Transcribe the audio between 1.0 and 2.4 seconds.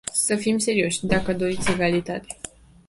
dacă doriți egalitate...